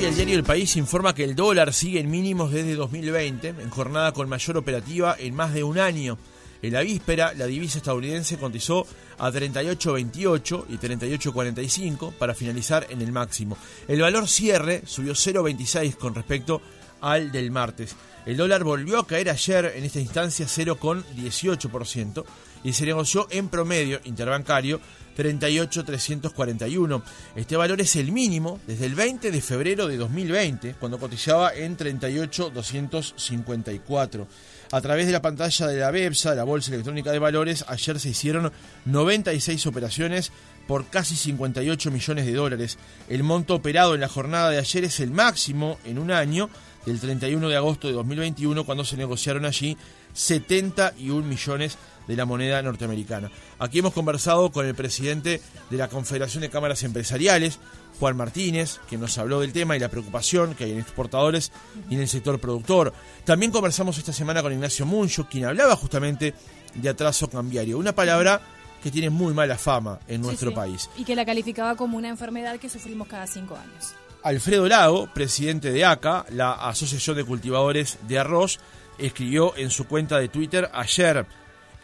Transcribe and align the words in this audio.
El 0.00 0.14
diario 0.14 0.36
El 0.36 0.44
País 0.44 0.76
informa 0.76 1.12
que 1.12 1.24
el 1.24 1.34
dólar 1.34 1.74
sigue 1.74 1.98
en 1.98 2.08
mínimos 2.08 2.52
desde 2.52 2.76
2020, 2.76 3.48
en 3.48 3.68
jornada 3.68 4.12
con 4.12 4.28
mayor 4.28 4.56
operativa 4.56 5.16
en 5.18 5.34
más 5.34 5.52
de 5.52 5.64
un 5.64 5.78
año. 5.78 6.16
En 6.62 6.72
la 6.72 6.82
víspera, 6.82 7.34
la 7.34 7.46
divisa 7.46 7.78
estadounidense 7.78 8.38
cotizó 8.38 8.86
a 9.18 9.30
38.28 9.30 10.66
y 10.68 10.78
38.45 10.78 12.12
para 12.12 12.34
finalizar 12.34 12.86
en 12.90 13.02
el 13.02 13.10
máximo. 13.10 13.58
El 13.88 14.00
valor 14.00 14.28
cierre 14.28 14.82
subió 14.86 15.14
0.26 15.14 15.96
con 15.96 16.14
respecto 16.14 16.62
al 17.00 17.32
del 17.32 17.50
martes. 17.50 17.96
El 18.24 18.36
dólar 18.36 18.62
volvió 18.62 19.00
a 19.00 19.06
caer 19.06 19.28
ayer 19.30 19.72
en 19.76 19.84
esta 19.84 20.00
instancia 20.00 20.46
0,18% 20.46 22.24
y 22.64 22.72
se 22.72 22.86
negoció 22.86 23.28
en 23.30 23.48
promedio 23.48 24.00
interbancario 24.04 24.80
38.341. 25.18 27.02
Este 27.34 27.56
valor 27.56 27.80
es 27.80 27.96
el 27.96 28.12
mínimo 28.12 28.60
desde 28.66 28.86
el 28.86 28.94
20 28.94 29.32
de 29.32 29.40
febrero 29.40 29.88
de 29.88 29.96
2020, 29.96 30.74
cuando 30.78 30.98
cotizaba 30.98 31.52
en 31.54 31.76
38.254. 31.76 34.26
A 34.70 34.80
través 34.80 35.06
de 35.06 35.12
la 35.12 35.22
pantalla 35.22 35.66
de 35.66 35.80
la 35.80 35.90
BEPSA, 35.90 36.34
la 36.34 36.44
Bolsa 36.44 36.72
Electrónica 36.72 37.10
de 37.10 37.18
Valores, 37.18 37.64
ayer 37.68 37.98
se 37.98 38.10
hicieron 38.10 38.52
96 38.84 39.66
operaciones 39.66 40.30
por 40.68 40.86
casi 40.86 41.16
58 41.16 41.90
millones 41.90 42.26
de 42.26 42.34
dólares. 42.34 42.78
El 43.08 43.24
monto 43.24 43.56
operado 43.56 43.94
en 43.94 44.02
la 44.02 44.08
jornada 44.08 44.50
de 44.50 44.58
ayer 44.58 44.84
es 44.84 45.00
el 45.00 45.10
máximo 45.10 45.78
en 45.84 45.98
un 45.98 46.12
año, 46.12 46.48
del 46.86 47.00
31 47.00 47.48
de 47.48 47.56
agosto 47.56 47.88
de 47.88 47.94
2021, 47.94 48.64
cuando 48.64 48.84
se 48.84 48.96
negociaron 48.96 49.46
allí 49.46 49.76
71 50.12 51.26
millones 51.26 51.72
de 51.72 51.97
la 52.16 52.24
moneda 52.24 52.62
norteamericana. 52.62 53.30
Aquí 53.58 53.78
hemos 53.80 53.92
conversado 53.92 54.50
con 54.50 54.66
el 54.66 54.74
presidente 54.74 55.40
de 55.70 55.76
la 55.76 55.88
Confederación 55.88 56.42
de 56.42 56.50
Cámaras 56.50 56.82
Empresariales, 56.82 57.58
Juan 57.98 58.16
Martínez, 58.16 58.80
que 58.88 58.98
nos 58.98 59.18
habló 59.18 59.40
del 59.40 59.52
tema 59.52 59.76
y 59.76 59.80
la 59.80 59.88
preocupación 59.88 60.54
que 60.54 60.64
hay 60.64 60.72
en 60.72 60.78
exportadores 60.78 61.52
y 61.90 61.94
en 61.94 62.00
el 62.00 62.08
sector 62.08 62.38
productor. 62.38 62.92
También 63.24 63.52
conversamos 63.52 63.98
esta 63.98 64.12
semana 64.12 64.42
con 64.42 64.52
Ignacio 64.52 64.86
Muncho, 64.86 65.28
quien 65.28 65.44
hablaba 65.44 65.76
justamente 65.76 66.34
de 66.74 66.88
atraso 66.88 67.28
cambiario, 67.28 67.78
una 67.78 67.94
palabra 67.94 68.40
que 68.82 68.90
tiene 68.90 69.10
muy 69.10 69.34
mala 69.34 69.58
fama 69.58 69.98
en 70.06 70.20
nuestro 70.20 70.54
país. 70.54 70.88
Y 70.96 71.04
que 71.04 71.16
la 71.16 71.24
calificaba 71.24 71.74
como 71.76 71.96
una 71.96 72.08
enfermedad 72.08 72.58
que 72.58 72.68
sufrimos 72.68 73.08
cada 73.08 73.26
cinco 73.26 73.56
años. 73.56 73.94
Alfredo 74.22 74.68
Lago, 74.68 75.08
presidente 75.12 75.70
de 75.70 75.84
ACA, 75.84 76.26
la 76.30 76.52
Asociación 76.52 77.16
de 77.16 77.24
Cultivadores 77.24 77.98
de 78.06 78.18
Arroz, 78.18 78.58
escribió 78.98 79.56
en 79.56 79.70
su 79.70 79.86
cuenta 79.86 80.18
de 80.18 80.28
Twitter 80.28 80.68
ayer, 80.72 81.26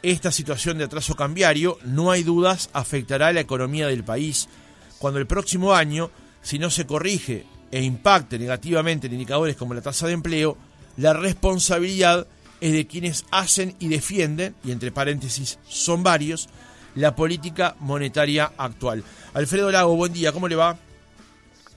esta 0.05 0.30
situación 0.30 0.77
de 0.77 0.84
atraso 0.84 1.14
cambiario, 1.14 1.78
no 1.86 2.10
hay 2.10 2.22
dudas, 2.22 2.69
afectará 2.74 3.28
a 3.28 3.33
la 3.33 3.41
economía 3.41 3.86
del 3.86 4.05
país 4.05 4.50
cuando 4.98 5.19
el 5.19 5.27
próximo 5.27 5.72
año, 5.72 6.10
si 6.42 6.58
no 6.58 6.69
se 6.69 6.86
corrige 6.86 7.47
e 7.70 7.83
impacte 7.83 8.38
negativamente 8.38 9.06
en 9.06 9.14
indicadores 9.14 9.56
como 9.56 9.72
la 9.72 9.80
tasa 9.80 10.06
de 10.06 10.12
empleo, 10.12 10.58
la 10.98 11.14
responsabilidad 11.14 12.27
es 12.60 12.72
de 12.72 12.86
quienes 12.86 13.25
hacen 13.30 13.75
y 13.78 13.88
defienden, 13.88 14.55
y 14.62 14.72
entre 14.72 14.92
paréntesis 14.92 15.58
son 15.64 16.02
varios, 16.02 16.50
la 16.94 17.16
política 17.16 17.75
monetaria 17.80 18.52
actual. 18.58 19.02
Alfredo 19.32 19.70
Lago, 19.70 19.97
buen 19.97 20.12
día, 20.12 20.32
¿cómo 20.32 20.48
le 20.48 20.56
va? 20.56 20.77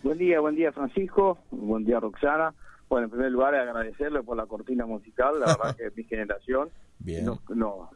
Buen 0.03 0.17
día, 0.17 0.41
buen 0.41 0.55
día 0.55 0.73
Francisco, 0.73 1.37
buen 1.51 1.85
día 1.85 2.01
Roxana. 2.01 2.53
Bueno, 2.89 3.05
en 3.05 3.11
primer 3.11 3.31
lugar 3.31 3.55
agradecerle 3.55 4.21
por 4.21 4.35
la 4.35 4.45
cortina 4.47 4.85
musical, 4.85 5.39
la 5.39 5.45
verdad 5.57 5.75
que 5.77 5.87
es 5.87 5.95
mi 5.95 6.03
generación 6.03 6.69
Bien. 6.99 7.25
No, 7.25 7.89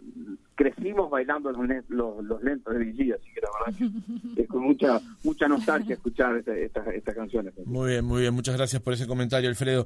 crecimos 0.56 1.10
bailando 1.10 1.52
los, 1.52 1.68
los, 1.90 2.24
los 2.24 2.44
lentos 2.44 2.74
de 2.74 2.86
Vigía, 2.86 3.16
así 3.16 3.34
que 3.34 3.42
la 3.42 3.50
verdad 3.66 3.92
que 4.36 4.42
es 4.44 4.48
con 4.48 4.62
mucha 4.64 5.02
mucha 5.24 5.48
nostalgia 5.48 5.96
escuchar 5.96 6.38
estas 6.38 7.16
canciones. 7.16 7.54
Muy 7.66 7.92
bien, 7.92 8.06
muy 8.06 8.22
bien, 8.22 8.34
muchas 8.34 8.56
gracias 8.56 8.82
por 8.82 8.94
ese 8.94 9.08
comentario, 9.08 9.50
Alfredo. 9.50 9.86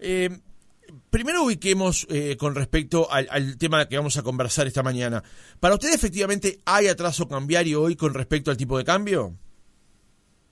Eh, 0.00 0.30
primero 1.10 1.44
ubiquemos 1.44 2.06
eh, 2.10 2.36
con 2.36 2.54
respecto 2.54 3.10
al, 3.10 3.28
al, 3.30 3.56
tema 3.56 3.88
que 3.88 3.96
vamos 3.96 4.16
a 4.16 4.22
conversar 4.22 4.66
esta 4.66 4.82
mañana. 4.82 5.22
¿Para 5.60 5.74
usted 5.74 5.94
efectivamente 5.94 6.58
hay 6.64 6.88
atraso 6.88 7.28
cambiario 7.28 7.82
hoy 7.82 7.94
con 7.94 8.14
respecto 8.14 8.50
al 8.50 8.56
tipo 8.56 8.76
de 8.78 8.84
cambio? 8.84 9.32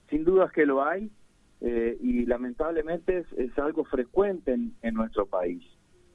Sin 0.09 0.23
dudas 0.23 0.51
que 0.53 0.65
lo 0.65 0.83
hay 0.83 1.11
eh, 1.61 1.97
y 2.01 2.25
lamentablemente 2.25 3.19
es, 3.19 3.25
es 3.37 3.57
algo 3.57 3.83
frecuente 3.83 4.53
en, 4.53 4.73
en 4.81 4.93
nuestro 4.93 5.25
país 5.25 5.63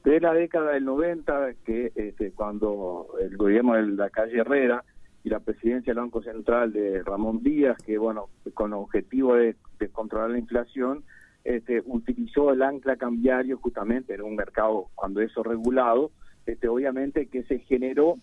de 0.04 0.20
la 0.20 0.32
década 0.32 0.72
del 0.72 0.84
90, 0.84 1.54
que 1.64 1.92
este, 1.94 2.32
cuando 2.32 3.08
el 3.20 3.36
gobierno 3.36 3.74
de 3.74 3.86
la 3.88 4.10
calle 4.10 4.38
Herrera 4.38 4.84
y 5.22 5.28
la 5.28 5.40
presidencia 5.40 5.92
del 5.92 6.02
Banco 6.02 6.22
Central 6.22 6.72
de 6.72 7.02
Ramón 7.02 7.42
Díaz, 7.42 7.76
que 7.84 7.98
bueno, 7.98 8.28
con 8.54 8.72
objetivo 8.72 9.34
de, 9.34 9.56
controlar 9.92 10.30
la 10.30 10.38
inflación, 10.38 11.04
este, 11.44 11.82
utilizó 11.86 12.52
el 12.52 12.62
ancla 12.62 12.96
cambiario 12.96 13.58
justamente 13.58 14.14
en 14.14 14.22
un 14.22 14.36
mercado 14.36 14.86
cuando 14.94 15.20
eso 15.20 15.42
regulado, 15.42 16.10
este, 16.46 16.68
obviamente 16.68 17.26
que 17.26 17.42
se 17.44 17.58
generó 17.60 18.16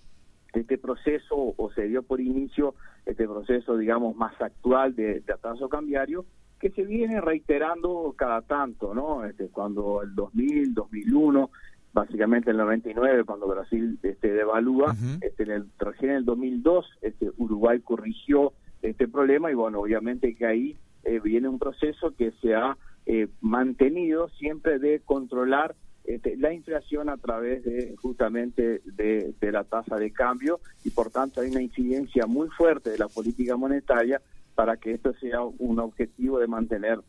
este 0.54 0.78
proceso 0.78 1.54
o 1.56 1.72
se 1.74 1.84
dio 1.84 2.04
por 2.04 2.20
inicio 2.22 2.74
este 3.06 3.26
proceso, 3.26 3.78
digamos, 3.78 4.16
más 4.16 4.40
actual 4.42 4.96
de, 4.96 5.22
de 5.22 5.34
atraso 5.34 5.70
cambiario, 5.70 6.26
que 6.60 6.72
se 6.72 6.84
viene 6.84 7.22
reiterando 7.22 8.14
cada 8.18 8.42
tanto, 8.42 8.94
¿no? 8.94 9.26
Este, 9.26 9.50
cuando 9.50 10.02
el 10.02 10.16
2000, 10.16 10.74
2001, 10.74 11.50
básicamente 11.94 12.52
el 12.52 12.58
99, 12.58 13.24
cuando 13.24 13.48
Brasil 13.48 14.00
este, 14.04 14.32
devalúa, 14.32 14.96
este, 15.22 15.44
en 15.44 15.52
el, 15.52 15.66
recién 15.78 16.12
en 16.12 16.18
el 16.18 16.26
2002 16.26 16.86
este, 17.02 17.32
Uruguay 17.38 17.80
corrigió 17.80 18.54
este 18.82 19.08
problema 19.08 19.52
y 19.52 19.56
bueno, 19.56 19.80
obviamente 19.80 20.36
que 20.36 20.46
ahí 20.46 20.78
eh, 21.04 21.20
viene 21.20 21.48
un 21.48 21.60
proceso 21.60 22.14
que 22.16 22.32
se 22.42 22.54
ha 22.54 22.78
eh, 23.06 23.28
mantenido 23.42 24.30
siempre 24.30 24.80
de 24.80 25.00
controlar 25.00 25.76
este, 26.04 26.38
la 26.38 26.54
inflación 26.54 27.10
a 27.10 27.18
través 27.18 27.64
de 27.64 27.96
justamente 27.98 28.82
de, 28.86 29.34
de 29.40 29.52
la 29.52 29.64
tasa 29.64 29.98
de 29.98 30.12
cambio 30.12 30.60
y 30.84 30.90
por 30.90 31.10
tanto 31.10 31.42
hay 31.42 31.50
una 31.50 31.62
incidencia 31.62 32.26
muy 32.28 32.48
fuerte 32.50 32.92
de 32.92 32.98
la 32.98 33.08
política 33.08 33.58
monetaria 33.58 34.22
para 34.58 34.78
que 34.78 34.96
esto 34.96 35.14
sea 35.20 35.44
un 35.44 35.78
objetivo 35.78 36.40
de 36.40 36.48
mantener 36.48 37.00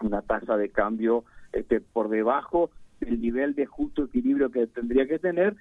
una 0.00 0.22
tasa 0.22 0.56
de 0.56 0.70
cambio 0.70 1.24
este, 1.52 1.82
por 1.82 2.08
debajo 2.08 2.70
del 3.00 3.20
nivel 3.20 3.54
de 3.54 3.66
justo 3.66 4.04
equilibrio 4.04 4.50
que 4.50 4.66
tendría 4.66 5.06
que 5.06 5.18
tener 5.18 5.56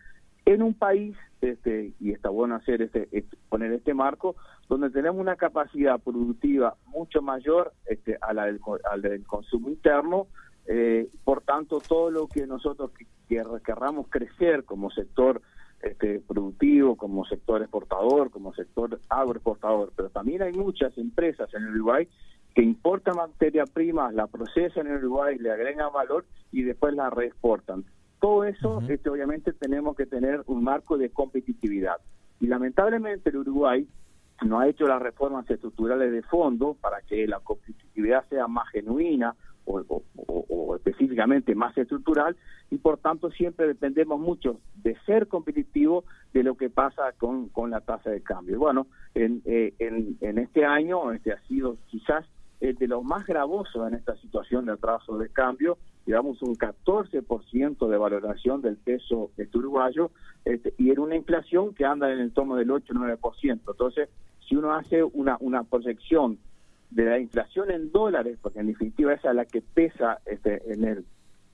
en 0.45 0.61
un 0.61 0.73
país, 0.75 1.17
este, 1.41 1.91
y 1.99 2.13
está 2.13 2.29
bueno 2.29 2.55
hacer 2.55 2.83
este, 2.83 3.09
poner 3.49 3.73
este 3.73 3.93
marco, 3.93 4.37
donde 4.69 4.89
tenemos 4.91 5.19
una 5.19 5.35
capacidad 5.35 5.99
productiva 5.99 6.77
mucho 6.85 7.21
mayor 7.21 7.73
este, 7.85 8.17
a 8.21 8.31
la 8.31 8.45
del, 8.45 9.27
consumo 9.27 9.67
interno, 9.67 10.27
eh, 10.67 11.09
por 11.25 11.41
tanto 11.41 11.81
todo 11.81 12.11
lo 12.11 12.27
que 12.27 12.47
nosotros 12.47 12.91
que, 12.91 13.05
querramos 13.65 14.07
crecer 14.07 14.63
como 14.63 14.89
sector 14.89 15.41
este, 15.81 16.19
productivo, 16.21 16.95
como 16.95 17.25
sector 17.25 17.61
exportador, 17.61 18.31
como 18.31 18.53
sector 18.53 18.99
agroexportador, 19.09 19.91
pero 19.95 20.09
también 20.09 20.41
hay 20.41 20.53
muchas 20.53 20.97
empresas 20.97 21.53
en 21.53 21.67
Uruguay 21.67 22.07
que 22.55 22.63
importan 22.63 23.17
materia 23.17 23.65
prima, 23.65 24.11
la 24.11 24.27
procesan 24.27 24.87
en 24.87 24.95
Uruguay, 24.95 25.37
le 25.37 25.51
agregan 25.51 25.91
valor 25.93 26.25
y 26.51 26.63
después 26.63 26.93
la 26.93 27.09
reexportan. 27.09 27.83
Todo 28.19 28.45
eso, 28.45 28.81
este, 28.87 29.09
obviamente, 29.09 29.51
tenemos 29.51 29.95
que 29.95 30.05
tener 30.05 30.41
un 30.47 30.63
marco 30.63 30.97
de 30.97 31.09
competitividad. 31.09 31.97
Y 32.39 32.47
lamentablemente 32.47 33.29
el 33.29 33.37
Uruguay 33.37 33.87
no 34.43 34.59
ha 34.59 34.67
hecho 34.67 34.87
las 34.87 35.01
reformas 35.01 35.49
estructurales 35.49 36.11
de 36.11 36.21
fondo 36.23 36.75
para 36.79 37.01
que 37.01 37.27
la 37.27 37.39
competitividad 37.39 38.25
sea 38.29 38.47
más 38.47 38.69
genuina, 38.69 39.35
o, 39.65 40.75
específicamente 40.75 41.55
más 41.55 41.77
estructural 41.77 42.35
y 42.69 42.77
por 42.77 42.97
tanto 42.97 43.31
siempre 43.31 43.67
dependemos 43.67 44.19
mucho 44.19 44.59
de 44.75 44.95
ser 45.05 45.27
competitivo 45.27 46.03
de 46.33 46.43
lo 46.43 46.55
que 46.55 46.69
pasa 46.69 47.13
con, 47.17 47.49
con 47.49 47.71
la 47.71 47.81
tasa 47.81 48.09
de 48.09 48.21
cambio. 48.21 48.59
Bueno, 48.59 48.87
en, 49.13 49.41
eh, 49.45 49.73
en, 49.79 50.37
este 50.37 50.65
año 50.65 51.11
este 51.11 51.31
ha 51.31 51.41
sido 51.47 51.77
quizás 51.87 52.25
el 52.59 52.75
de 52.75 52.87
los 52.87 53.03
más 53.03 53.25
gravosos 53.25 53.87
en 53.87 53.95
esta 53.95 54.15
situación 54.17 54.65
de 54.65 54.73
atraso 54.73 55.17
de 55.17 55.29
cambio, 55.29 55.77
llevamos 56.05 56.41
un 56.41 56.55
14% 56.55 57.87
de 57.87 57.97
valoración 57.97 58.61
del 58.61 58.77
peso 58.77 59.31
este 59.37 59.57
uruguayo 59.57 60.11
este, 60.45 60.73
y 60.77 60.91
en 60.91 60.99
una 60.99 61.15
inflación 61.15 61.73
que 61.73 61.85
anda 61.85 62.11
en 62.11 62.19
el 62.19 62.31
tono 62.31 62.55
del 62.55 62.69
8-9%. 62.69 63.61
Entonces, 63.67 64.09
si 64.47 64.55
uno 64.55 64.73
hace 64.73 65.03
una, 65.03 65.37
una 65.39 65.63
proyección 65.63 66.37
de 66.95 67.03
la 67.03 67.19
inflación 67.19 67.71
en 67.71 67.91
dólares, 67.91 68.39
porque 68.41 68.59
en 68.59 68.67
definitiva 68.67 69.13
esa 69.13 69.29
es 69.29 69.35
la 69.35 69.45
que 69.45 69.61
pesa 69.61 70.19
este, 70.25 70.61
en 70.71 70.85
el 70.85 71.05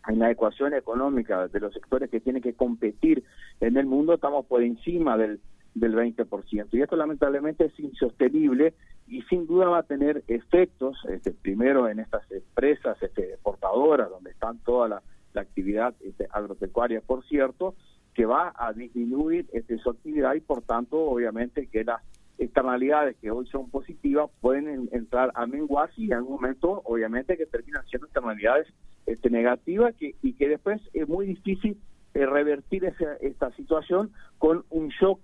en 0.07 0.17
la 0.17 0.31
ecuación 0.31 0.73
económica 0.73 1.47
de 1.47 1.59
los 1.59 1.73
sectores 1.73 2.09
que 2.09 2.19
tienen 2.19 2.41
que 2.41 2.55
competir 2.55 3.23
en 3.59 3.77
el 3.77 3.85
mundo, 3.85 4.15
estamos 4.15 4.47
por 4.47 4.63
encima 4.63 5.15
del, 5.15 5.39
del 5.75 5.93
20%. 5.95 6.69
Y 6.71 6.81
esto 6.81 6.95
lamentablemente 6.95 7.65
es 7.65 7.79
insostenible 7.79 8.73
y 9.07 9.21
sin 9.23 9.45
duda 9.45 9.67
va 9.67 9.79
a 9.79 9.83
tener 9.83 10.23
efectos, 10.27 10.97
este, 11.07 11.31
primero 11.31 11.87
en 11.87 11.99
estas 11.99 12.23
empresas 12.31 12.97
este, 13.01 13.33
exportadoras, 13.33 14.09
donde 14.09 14.31
están 14.31 14.57
toda 14.59 14.87
la, 14.87 15.03
actividad 15.33 15.93
este, 16.01 16.27
agropecuaria, 16.31 16.99
por 16.99 17.23
cierto, 17.25 17.75
que 18.13 18.25
va 18.25 18.53
a 18.57 18.73
disminuir 18.73 19.47
este, 19.53 19.77
su 19.77 19.91
actividad 19.91 20.33
y 20.33 20.41
por 20.41 20.61
tanto, 20.63 20.99
obviamente, 20.99 21.67
que 21.67 21.85
las 21.85 22.01
externalidades 22.41 23.15
que 23.17 23.29
hoy 23.29 23.45
son 23.47 23.69
positivas 23.69 24.29
pueden 24.41 24.89
entrar 24.91 25.31
a 25.35 25.45
menguarse 25.45 26.01
y 26.01 26.05
en 26.05 26.13
algún 26.13 26.33
momento 26.33 26.81
obviamente 26.85 27.37
que 27.37 27.45
terminan 27.45 27.85
siendo 27.85 28.07
externalidades 28.07 28.67
este, 29.05 29.29
negativas 29.29 29.93
que, 29.95 30.15
y 30.21 30.33
que 30.33 30.49
después 30.49 30.81
es 30.93 31.07
muy 31.07 31.27
difícil 31.27 31.77
eh, 32.13 32.25
revertir 32.25 32.83
esa, 32.85 33.13
esta 33.21 33.51
situación 33.51 34.11
con 34.37 34.65
un 34.69 34.89
shock 34.89 35.21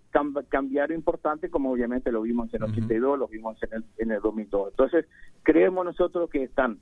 cambiario 0.49 0.95
importante 0.95 1.49
como 1.49 1.71
obviamente 1.71 2.11
lo 2.11 2.21
vimos 2.21 2.53
en 2.53 2.63
el 2.63 2.69
82, 2.69 3.19
lo 3.19 3.27
vimos 3.27 3.61
en 3.63 3.73
el, 3.73 3.83
en 3.97 4.11
el 4.11 4.21
2002. 4.21 4.69
Entonces 4.69 5.05
creemos 5.43 5.85
nosotros 5.85 6.29
que 6.29 6.43
están 6.43 6.77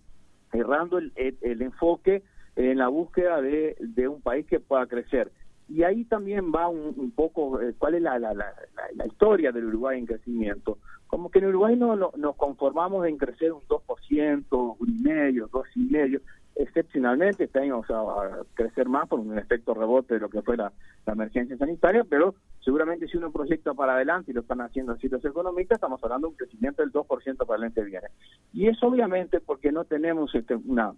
errando 0.51 0.97
el, 0.97 1.11
el, 1.15 1.61
enfoque 1.61 2.23
en 2.55 2.77
la 2.77 2.87
búsqueda 2.89 3.41
de, 3.41 3.75
de 3.79 4.07
un 4.07 4.21
país 4.21 4.45
que 4.45 4.59
pueda 4.59 4.85
crecer 4.85 5.31
y 5.67 5.83
ahí 5.83 6.05
también 6.05 6.51
va 6.53 6.67
un, 6.67 7.11
poco 7.11 7.59
eh, 7.59 7.73
cuál 7.77 7.95
es 7.95 8.01
la, 8.01 8.19
la, 8.19 8.33
la, 8.33 9.05
historia 9.05 9.51
del 9.51 9.65
Uruguay 9.65 9.97
en 9.97 10.05
crecimiento. 10.05 10.77
Como 11.07 11.29
que 11.29 11.39
en 11.39 11.47
Uruguay 11.47 11.75
no, 11.75 11.95
nos 11.95 12.35
conformamos 12.35 13.07
en 13.07 13.17
crecer 13.17 13.51
un 13.51 13.61
2%, 13.61 14.75
un 14.79 14.89
y 14.89 15.01
medio, 15.01 15.47
dos 15.51 15.65
y 15.75 15.85
medio. 15.85 16.21
Excepcionalmente 16.55 17.45
este 17.45 17.59
año 17.59 17.81
a 17.89 18.43
crecer 18.53 18.87
más 18.87 19.09
por 19.09 19.19
un 19.19 19.37
efecto 19.37 19.73
rebote 19.73 20.13
de 20.13 20.19
lo 20.21 20.29
que 20.29 20.41
fue 20.41 20.55
la, 20.55 20.71
emergencia 21.07 21.57
sanitaria, 21.57 22.03
pero 22.03 22.33
seguramente 22.63 23.07
si 23.07 23.17
uno 23.17 23.31
proyecta 23.31 23.73
para 23.73 23.93
adelante 23.93 24.31
y 24.31 24.33
lo 24.33 24.41
están 24.41 24.61
haciendo 24.61 24.93
así 24.93 25.07
los 25.07 25.23
economistas, 25.23 25.75
estamos 25.75 26.03
hablando 26.03 26.27
de 26.27 26.31
un 26.31 26.37
crecimiento 26.37 26.81
del 26.81 26.91
2% 26.91 27.45
para 27.45 27.57
el 27.57 27.63
año 27.65 27.73
que 27.73 27.83
viene. 27.83 28.07
Y 28.53 28.67
es 28.67 28.81
obviamente 28.81 29.39
porque 29.39 29.71
no 29.71 29.83
tenemos 29.85 30.33
este, 30.33 30.55
una, 30.55 30.93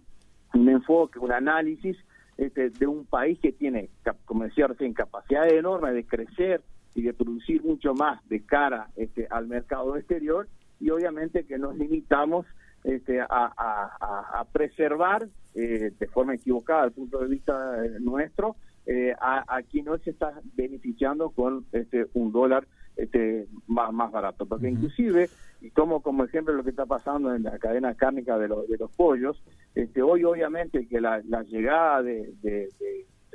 un 0.54 0.68
enfoque, 0.68 1.18
un 1.18 1.32
análisis 1.32 1.96
este, 2.38 2.70
de 2.70 2.86
un 2.86 3.04
país 3.04 3.38
que 3.40 3.52
tiene, 3.52 3.90
como 4.24 4.44
decía 4.44 4.68
recién, 4.68 4.94
capacidad 4.94 5.48
enorme 5.48 5.92
de 5.92 6.04
crecer 6.04 6.62
y 6.94 7.02
de 7.02 7.12
producir 7.12 7.62
mucho 7.62 7.94
más 7.94 8.26
de 8.28 8.40
cara 8.40 8.88
este, 8.96 9.26
al 9.30 9.48
mercado 9.48 9.96
exterior 9.96 10.48
y 10.80 10.90
obviamente 10.90 11.44
que 11.44 11.58
nos 11.58 11.76
limitamos 11.76 12.46
este, 12.84 13.20
a, 13.20 14.46
preservar 14.52 15.28
eh, 15.54 15.92
de 15.98 16.06
forma 16.06 16.34
equivocada 16.34 16.84
desde 16.84 16.88
el 16.88 16.94
punto 16.94 17.18
de 17.18 17.28
vista 17.28 17.84
eh, 17.84 17.96
nuestro 18.00 18.56
eh, 18.86 19.14
a, 19.20 19.60
quien 19.68 19.86
no 19.86 19.98
se 19.98 20.10
está 20.10 20.40
beneficiando 20.54 21.30
con 21.30 21.66
este 21.72 22.06
un 22.14 22.32
dólar 22.32 22.66
este 22.98 23.46
más 23.66 23.92
más 23.92 24.12
barato. 24.12 24.46
Porque 24.46 24.68
inclusive 24.68 25.30
y 25.60 25.70
tomo 25.70 26.02
como 26.02 26.24
ejemplo 26.24 26.52
lo 26.52 26.64
que 26.64 26.70
está 26.70 26.86
pasando 26.86 27.34
en 27.34 27.44
la 27.44 27.58
cadena 27.58 27.94
cárnica 27.94 28.38
de, 28.38 28.48
los 28.48 28.68
de 28.68 28.76
los 28.76 28.90
pollos 28.92 29.42
este 29.74 30.02
hoy 30.02 30.22
obviamente 30.22 30.86
que 30.86 31.00
la, 31.00 31.20
llegada 31.42 32.02
de, 32.02 32.32
de, 32.42 32.68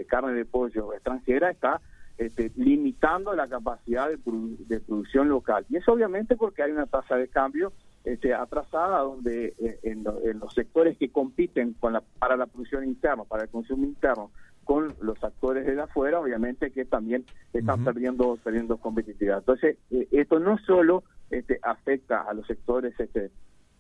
carne 0.07 0.33
de 0.33 0.45
pollo 0.45 0.94
extranjera 0.94 1.50
está 1.50 1.81
este, 2.18 2.51
limitando 2.56 3.33
la 3.33 3.48
capacidad 3.48 4.10
de, 4.10 4.18
producción 4.80 5.30
local. 5.30 5.66
Y 5.69 5.77
es 5.77 5.88
obviamente 5.88 6.36
porque 6.36 6.63
hay 6.63 6.71
una 6.71 6.86
tasa 6.86 7.16
de 7.16 7.27
cambio 7.27 7.74
este, 8.04 8.33
atrasada 8.33 9.00
donde 9.00 9.56
eh, 9.59 9.80
en, 9.83 10.04
los 10.39 10.54
sectores 10.54 10.98
que 10.98 11.09
compiten 11.09 11.74
con 11.74 11.94
la, 11.94 12.01
para 12.19 12.36
la 12.38 12.45
producción 12.45 12.83
interna 12.83 13.24
para 13.24 13.44
el 13.44 13.50
consumo 13.50 13.86
interno 13.86 14.31
con 14.63 14.94
los 15.01 15.21
actores 15.24 15.65
de 15.65 15.81
afuera, 15.81 16.19
obviamente 16.19 16.71
que 16.71 16.86
también 16.86 17.25
están 17.54 17.83
perdiendo 17.83 18.38
perdiendo 18.44 18.77
competitividad. 18.77 19.39
Entonces, 19.39 19.77
eh, 19.92 20.07
esto 20.12 20.39
no 20.39 20.57
solo 20.60 21.04
este, 21.30 21.60
afecta 21.62 22.21
a 22.21 22.33
los 22.33 22.48
sectores 22.48 22.98
este, 23.00 23.31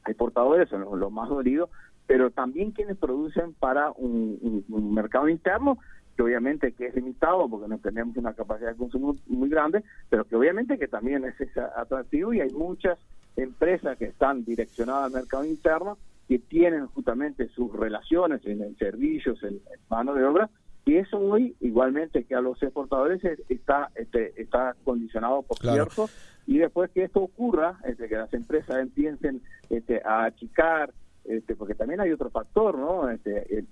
exportadores, 0.05 0.69
son 0.69 0.99
los, 0.99 1.11
más 1.11 1.29
dolidos, 1.29 1.69
pero 2.07 2.31
también 2.31 2.71
quienes 2.71 2.97
producen 2.97 3.53
para 3.53 3.91
un, 3.91 4.65
mercado 4.93 5.29
interno 5.29 5.77
que 6.15 6.21
obviamente 6.21 6.73
que 6.73 6.87
es 6.87 6.95
limitado 6.95 7.49
porque 7.49 7.67
no 7.67 7.79
tenemos 7.79 8.15
una 8.17 8.33
capacidad 8.33 8.71
de 8.71 8.77
consumo 8.77 9.15
muy 9.27 9.49
grande, 9.49 9.83
pero 10.09 10.25
que 10.25 10.35
obviamente 10.35 10.77
que 10.77 10.87
también 10.87 11.25
es 11.25 11.57
atractivo 11.75 12.33
y 12.33 12.41
hay 12.41 12.51
muchas 12.51 12.99
empresas 13.35 13.97
que 13.97 14.05
están 14.05 14.45
direccionadas 14.45 15.05
al 15.05 15.21
mercado 15.21 15.45
interno 15.45 15.97
que 16.27 16.39
tienen 16.39 16.87
justamente 16.87 17.47
sus 17.49 17.71
relaciones 17.73 18.45
en, 18.45 18.75
servicios, 18.77 19.41
en, 19.43 19.59
mano 19.89 20.13
de 20.13 20.23
obra, 20.23 20.49
y 20.85 20.97
eso 20.97 21.17
hoy, 21.17 21.55
igualmente 21.61 22.25
que 22.25 22.35
a 22.35 22.41
los 22.41 22.61
exportadores, 22.61 23.23
está 23.47 23.89
este, 23.95 24.33
está 24.41 24.75
condicionado 24.83 25.41
por 25.43 25.57
cierto, 25.57 26.09
y 26.45 26.57
después 26.57 26.91
que 26.91 27.03
esto 27.03 27.21
ocurra, 27.21 27.79
este, 27.85 28.09
que 28.09 28.15
las 28.15 28.33
empresas 28.33 28.77
empiecen 28.81 29.41
este, 29.69 30.01
a 30.03 30.25
achicar, 30.25 30.93
este, 31.23 31.55
porque 31.55 31.73
también 31.73 32.01
hay 32.01 32.11
otro 32.11 32.29
factor, 32.29 32.77
¿no? 32.77 33.09
Este, 33.09 33.59
el, 33.59 33.67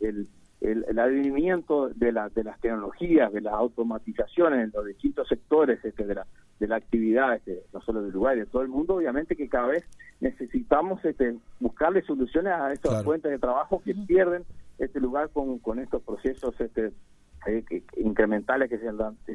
el, 0.61 0.85
el, 0.87 0.99
advenimiento 0.99 1.89
de, 1.89 2.13
la, 2.13 2.29
de 2.29 2.45
las 2.45 2.59
tecnologías, 2.61 3.33
de 3.33 3.41
las 3.41 3.53
automatizaciones 3.53 4.63
en 4.63 4.71
los 4.73 4.85
distintos 4.85 5.27
sectores 5.27 5.83
este, 5.83 6.05
de, 6.05 6.15
la, 6.15 6.27
de 6.59 6.67
la 6.67 6.77
actividad, 6.77 7.35
este, 7.35 7.63
no 7.73 7.81
solo 7.81 8.01
de 8.03 8.09
Uruguay, 8.09 8.39
de 8.39 8.45
todo 8.45 8.61
el 8.61 8.69
mundo, 8.69 8.95
obviamente 8.95 9.35
que 9.35 9.49
cada 9.49 9.67
vez 9.67 9.83
necesitamos 10.21 11.03
este, 11.03 11.35
buscarle 11.59 12.03
soluciones 12.03 12.53
a 12.53 12.71
estas 12.71 13.03
fuentes 13.03 13.31
de 13.31 13.39
trabajo 13.39 13.81
que 13.83 13.93
pierden 13.95 14.45
este 14.83 14.99
lugar 14.99 15.29
con, 15.29 15.59
con 15.59 15.79
estos 15.79 16.01
procesos 16.03 16.59
este, 16.59 16.91
eh, 17.47 17.83
incrementales 17.97 18.69
que 18.69 18.77
se, 18.77 18.87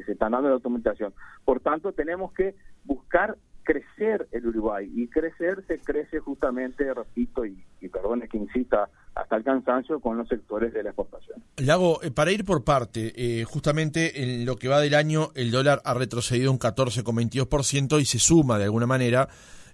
se 0.05 0.11
están 0.11 0.31
dando 0.31 0.47
en 0.47 0.51
la 0.51 0.55
automatización. 0.55 1.13
Por 1.45 1.59
tanto, 1.59 1.91
tenemos 1.91 2.33
que 2.33 2.55
buscar 2.83 3.37
crecer 3.63 4.29
el 4.31 4.47
Uruguay 4.47 4.89
y 4.95 5.07
crecer 5.09 5.61
se 5.67 5.77
crece 5.79 6.19
justamente, 6.19 6.93
repito, 6.93 7.45
y, 7.45 7.61
y 7.81 7.89
perdone 7.89 8.29
que 8.29 8.37
insista 8.37 8.89
hasta 9.13 9.35
el 9.35 9.43
cansancio 9.43 9.99
con 9.99 10.17
los 10.17 10.27
sectores 10.29 10.73
de 10.73 10.83
la 10.83 10.91
exportación. 10.91 11.43
Lago, 11.57 12.01
eh, 12.01 12.11
para 12.11 12.31
ir 12.31 12.45
por 12.45 12.63
parte, 12.63 13.13
eh, 13.15 13.43
justamente 13.43 14.23
en 14.23 14.45
lo 14.45 14.55
que 14.55 14.69
va 14.69 14.79
del 14.79 14.93
año 14.93 15.31
el 15.35 15.51
dólar 15.51 15.81
ha 15.83 15.93
retrocedido 15.93 16.51
un 16.51 16.59
14,22% 16.59 17.99
y 17.99 18.05
se 18.05 18.19
suma 18.19 18.57
de 18.57 18.65
alguna 18.65 18.85
manera 18.85 19.27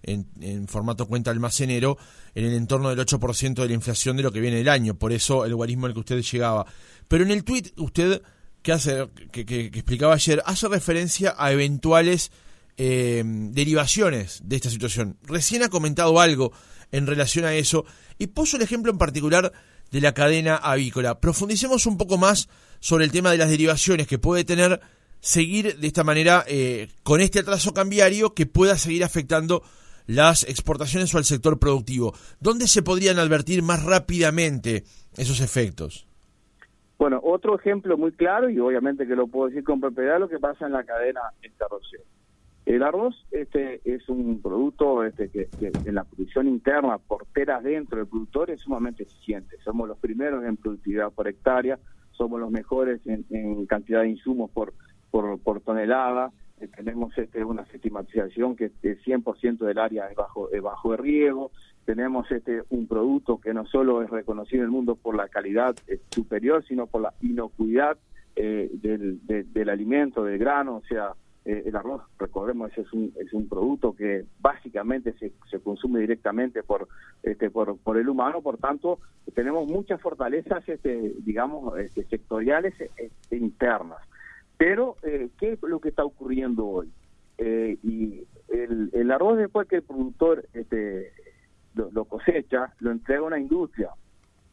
en, 0.04 0.68
formato 0.68 1.08
cuenta 1.08 1.32
almacenero 1.32 1.98
en 2.36 2.46
el 2.46 2.54
entorno 2.54 2.90
del 2.90 3.00
8% 3.00 3.54
de 3.54 3.68
la 3.68 3.74
inflación 3.74 4.18
de 4.18 4.24
lo 4.24 4.32
que 4.32 4.40
viene 4.40 4.58
del 4.58 4.70
año. 4.70 4.96
Por 4.96 5.12
eso 5.12 5.46
el 5.46 5.52
lugarismo 5.52 5.88
al 5.88 5.94
que 5.94 6.00
usted 6.00 6.22
llegaba. 6.22 6.66
Pero 7.08 7.24
en 7.24 7.32
el 7.32 7.44
tuit 7.44 7.72
usted 7.78 8.22
que 8.62 8.72
hace 8.72 9.10
que, 9.32 9.46
que, 9.46 9.66
explicaba 9.66 10.14
ayer 10.14 10.42
hace 10.46 10.68
referencia 10.68 11.36
a 11.38 11.52
eventuales 11.52 12.32
eh, 12.78 13.24
derivaciones 13.26 14.40
de 14.44 14.56
esta 14.56 14.70
situación. 14.70 15.18
Recién 15.24 15.64
ha 15.64 15.70
comentado 15.70 16.20
algo 16.20 16.54
en 16.92 17.08
relación 17.08 17.46
a 17.46 17.54
eso 17.54 17.86
y 18.18 18.28
puso 18.28 18.58
el 18.58 18.64
ejemplo 18.64 18.92
en 18.92 18.98
particular 18.98 19.52
de 19.92 20.02
la 20.02 20.14
cadena 20.14 20.56
avícola. 20.56 21.20
Profundicemos 21.20 21.86
un 21.86 21.98
poco 21.98 22.18
más 22.18 22.50
sobre 22.80 23.06
el 23.06 23.12
tema 23.12 23.32
de 23.32 23.38
las 23.38 23.50
derivaciones 23.50 24.08
que 24.08 24.18
puede 24.18 24.44
tener 24.44 24.82
seguir 25.24 25.78
de 25.78 25.88
esta 25.88 26.04
manera 26.04 26.44
eh, 26.48 26.90
con 27.04 27.22
este 27.22 27.40
atraso 27.40 27.74
cambiario 27.74 28.34
que 28.34 28.46
pueda 28.46 28.78
seguir 28.78 29.04
afectando 29.04 29.64
las 30.08 30.44
exportaciones 30.44 31.14
o 31.14 31.18
al 31.18 31.24
sector 31.24 31.60
productivo. 31.60 32.14
¿Dónde 32.40 32.68
se 32.68 32.84
podrían 32.84 33.20
advertir 33.20 33.64
más 33.64 33.84
rápidamente 33.84 34.84
esos 35.18 35.42
efectos? 35.42 36.08
Bueno, 36.98 37.20
otro 37.24 37.60
ejemplo 37.60 37.98
muy 37.98 38.12
claro, 38.12 38.50
y 38.50 38.60
obviamente 38.60 39.08
que 39.08 39.16
lo 39.16 39.28
puedo 39.28 39.50
decir 39.50 39.64
con 39.64 39.82
propiedad, 39.82 40.20
lo 40.20 40.30
que 40.30 40.40
pasa 40.40 40.66
en 40.66 40.72
la 40.72 40.84
cadena 40.84 41.22
interrupción. 41.44 42.02
El 42.66 42.82
arroz 42.82 43.14
este, 43.32 43.82
es 43.84 44.08
un 44.08 44.42
producto 44.42 45.04
este, 45.04 45.30
que, 45.30 45.50
en 45.60 45.96
la 45.96 46.06
producción 46.06 46.48
interna, 46.48 46.98
por 46.98 47.26
teras 47.34 47.62
dentro 47.62 47.98
del 47.98 48.08
productor, 48.08 48.52
es 48.52 48.62
sumamente 48.62 49.04
eficiente. 49.04 49.58
Somos 49.66 49.90
los 49.90 49.98
primeros 49.98 50.46
en 50.46 50.56
productividad 50.56 51.12
por 51.12 51.28
hectárea, 51.28 51.78
somos 52.14 52.40
los 52.40 52.52
mejores 52.52 53.02
en, 53.06 53.66
cantidad 53.66 54.02
de 54.02 54.10
insumos 54.10 54.50
por, 54.52 54.74
por, 55.12 55.60
tonelada, 55.62 56.32
tenemos 56.76 57.18
este, 57.18 57.44
una 57.44 57.66
sistematización 57.66 58.56
que 58.56 58.66
es 58.66 59.06
100% 59.06 59.58
del 59.60 59.78
área 59.78 60.08
es 60.08 60.16
bajo, 60.62 60.92
de 60.92 60.98
riego, 60.98 61.52
tenemos 61.86 62.32
este 62.32 62.64
un 62.70 62.88
producto 62.88 63.40
que 63.40 63.54
no 63.54 63.66
solo 63.66 64.02
es 64.02 64.10
reconocido 64.10 64.64
en 64.64 64.66
el 64.66 64.72
mundo 64.72 64.96
por 64.96 65.16
la 65.16 65.28
calidad 65.28 65.76
eh, 65.88 66.00
superior, 66.12 66.64
sino 66.66 66.88
por 66.88 67.02
la 67.02 67.14
inocuidad 67.22 67.98
eh, 68.36 68.70
del, 68.74 69.20
del 69.26 69.70
alimento, 69.70 70.24
del 70.24 70.40
grano, 70.40 70.78
o 70.78 70.84
sea, 70.84 71.14
el 71.46 71.76
arroz, 71.76 72.02
recordemos, 72.18 72.72
es 72.78 72.92
un, 72.94 73.14
es 73.20 73.34
un 73.34 73.50
producto 73.50 73.94
que 73.94 74.24
básicamente 74.40 75.12
se, 75.20 75.34
se 75.52 75.60
consume 75.60 76.00
directamente 76.00 76.64
por, 76.64 76.88
este, 77.22 77.50
por, 77.50 77.78
por 77.80 77.98
el 77.98 78.08
humano, 78.08 78.42
por 78.42 78.58
tanto, 78.58 79.00
tenemos 79.36 79.68
muchas 79.68 80.02
fortalezas, 80.02 80.68
este, 80.70 81.14
digamos, 81.20 81.78
este, 81.78 82.06
sectoriales 82.06 82.74
internas. 83.30 84.00
Pero, 84.58 84.98
eh, 85.04 85.30
¿qué 85.40 85.54
es 85.54 85.62
lo 85.62 85.80
que 85.80 85.90
está 85.90 86.04
ocurriendo 86.04 86.66
hoy? 86.66 86.92
Eh, 87.38 87.78
y 87.84 88.26
el, 88.50 89.12
arroz 89.12 89.38
después 89.38 89.68
que 89.68 89.78
el 89.78 89.84
productor 89.84 90.46
este, 90.54 91.12
lo, 91.76 92.06
cosecha, 92.06 92.74
lo 92.80 92.92
entrega 92.92 93.22
a 93.22 93.26
una 93.26 93.40
industria. 93.40 93.90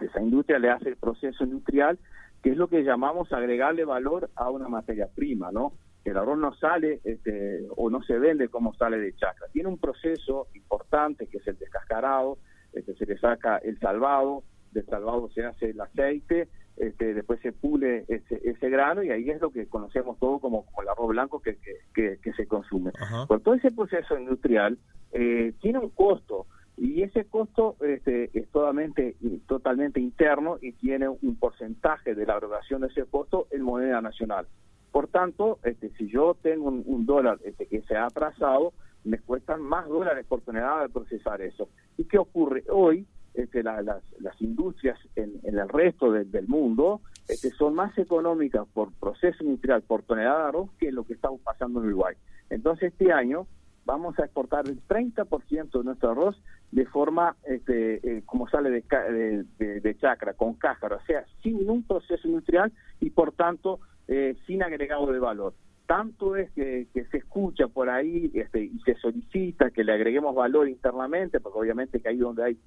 Esa 0.00 0.20
industria 0.20 0.58
le 0.58 0.70
hace 0.70 0.90
el 0.90 0.96
proceso 0.96 1.44
industrial, 1.44 1.98
que 2.42 2.50
es 2.50 2.56
lo 2.56 2.68
que 2.68 2.82
llamamos 2.82 3.32
agregarle 3.32 3.84
valor 3.84 4.30
a 4.34 4.50
una 4.50 4.68
materia 4.68 5.08
prima, 5.14 5.52
¿no? 5.52 5.72
El 6.04 6.16
arroz 6.16 6.38
no 6.38 6.54
sale 6.54 7.00
este, 7.04 7.66
o 7.76 7.90
no 7.90 8.02
se 8.02 8.18
vende 8.18 8.48
como 8.48 8.72
sale 8.74 8.98
de 8.98 9.14
chacra. 9.14 9.48
Tiene 9.52 9.68
un 9.68 9.78
proceso 9.78 10.46
importante 10.54 11.26
que 11.26 11.38
es 11.38 11.46
el 11.46 11.58
descascarado, 11.58 12.38
este, 12.72 12.94
se 12.94 13.04
le 13.04 13.18
saca 13.18 13.58
el 13.58 13.78
salvado, 13.78 14.42
del 14.72 14.86
salvado 14.86 15.28
se 15.30 15.44
hace 15.44 15.70
el 15.70 15.80
aceite, 15.80 16.48
este, 16.80 17.12
después 17.12 17.40
se 17.40 17.52
pule 17.52 18.06
ese, 18.08 18.70
grano 18.70 19.02
y 19.02 19.10
ahí 19.10 19.28
es 19.28 19.40
lo 19.40 19.50
que 19.50 19.66
conocemos 19.66 20.18
todo 20.18 20.38
como, 20.38 20.64
el 20.80 20.88
arroz 20.88 21.08
blanco 21.08 21.40
que, 21.40 21.58
que, 21.94 22.32
se 22.32 22.46
consume. 22.46 22.92
Por 23.28 23.40
todo 23.40 23.54
ese 23.54 23.70
proceso 23.70 24.18
industrial 24.18 24.78
eh, 25.12 25.52
tiene 25.60 25.78
un 25.78 25.90
costo 25.90 26.46
y 26.78 27.02
ese 27.02 27.26
costo 27.26 27.76
este, 27.80 28.30
es 28.32 28.48
totalmente, 28.48 29.16
totalmente 29.46 30.00
interno 30.00 30.56
y 30.62 30.72
tiene 30.72 31.08
un 31.08 31.36
porcentaje 31.38 32.14
de 32.14 32.24
la 32.24 32.38
erogación 32.38 32.80
de 32.80 32.86
ese 32.86 33.04
costo 33.04 33.46
en 33.50 33.62
moneda 33.62 34.00
nacional. 34.00 34.46
Por 34.90 35.08
tanto, 35.08 35.58
este, 35.62 35.90
si 35.98 36.08
yo 36.08 36.34
tengo 36.40 36.68
un, 36.68 37.04
dólar 37.04 37.38
este, 37.44 37.66
que 37.66 37.82
se 37.82 37.94
ha 37.94 38.06
atrasado, 38.06 38.72
me 39.04 39.18
cuestan 39.18 39.60
más 39.60 39.86
dólares 39.86 40.24
por 40.26 40.40
tonelada 40.40 40.82
de 40.82 40.88
procesar 40.88 41.42
eso. 41.42 41.68
¿Y 41.98 42.04
qué 42.04 42.16
ocurre? 42.16 42.64
Hoy 42.70 43.06
este, 43.34 43.62
las, 43.62 43.84
las, 43.84 44.40
industrias 44.40 44.98
en, 45.16 45.40
el 45.44 45.68
resto 45.68 46.12
del 46.12 46.48
mundo 46.48 47.00
este, 47.28 47.50
son 47.50 47.74
más 47.74 47.96
económicas 47.98 48.66
por 48.72 48.92
proceso 48.94 49.44
industrial, 49.44 49.82
por 49.82 50.02
tonelada 50.02 50.42
de 50.42 50.48
arroz, 50.48 50.70
que 50.78 50.90
lo 50.90 51.04
que 51.04 51.14
estamos 51.14 51.40
pasando 51.40 51.80
en 51.80 51.86
Uruguay. 51.86 52.16
Entonces, 52.48 52.92
este 52.92 53.12
año 53.12 53.46
vamos 53.84 54.18
a 54.18 54.24
exportar 54.24 54.66
el 54.68 54.80
30% 54.86 55.78
de 55.78 55.84
nuestro 55.84 56.10
arroz 56.10 56.40
de 56.70 56.86
forma 56.86 57.36
este, 57.44 58.18
eh, 58.18 58.22
como 58.24 58.48
sale 58.48 58.70
de, 58.70 59.44
de, 59.58 59.96
chacra, 59.98 60.34
con 60.34 60.54
cáscara, 60.54 60.96
o 60.96 61.04
sea, 61.06 61.24
sin 61.42 61.68
un 61.68 61.82
proceso 61.82 62.28
industrial 62.28 62.72
y 63.00 63.10
por 63.10 63.32
tanto 63.32 63.80
eh, 64.06 64.36
sin 64.46 64.62
agregado 64.62 65.06
de 65.10 65.18
valor. 65.18 65.54
Tanto 65.86 66.36
es 66.36 66.50
que, 66.52 66.86
se 66.92 67.16
escucha 67.16 67.66
por 67.66 67.90
ahí 67.90 68.30
este, 68.34 68.62
y 68.62 68.78
se 68.84 68.94
solicita 68.96 69.70
que 69.70 69.82
le 69.82 69.92
agreguemos 69.92 70.34
valor 70.34 70.68
internamente, 70.68 71.40
porque 71.40 71.58
obviamente 71.58 72.00
que 72.00 72.08
ahí 72.08 72.18
donde 72.18 72.44
hay 72.44 72.58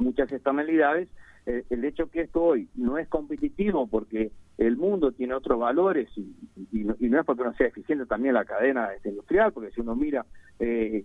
muchas 0.00 0.30
externalidades, 0.32 1.08
eh, 1.46 1.64
el 1.70 1.84
hecho 1.84 2.10
que 2.10 2.22
esto 2.22 2.42
hoy 2.42 2.68
no 2.74 2.98
es 2.98 3.08
competitivo 3.08 3.86
porque 3.86 4.30
el 4.58 4.76
mundo 4.76 5.12
tiene 5.12 5.34
otros 5.34 5.58
valores 5.58 6.08
y, 6.16 6.84
no, 6.84 6.94
es 6.98 7.24
porque 7.24 7.44
no 7.44 7.54
sea 7.54 7.68
eficiente 7.68 8.04
también 8.04 8.34
la 8.34 8.44
cadena 8.44 8.92
este, 8.94 9.08
industrial, 9.08 9.52
porque 9.52 9.70
si 9.70 9.80
uno 9.80 9.96
mira 9.96 10.26
eh, 10.58 11.04